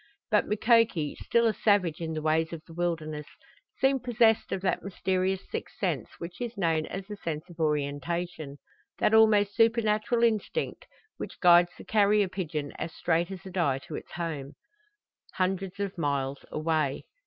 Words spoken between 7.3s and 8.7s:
of orientation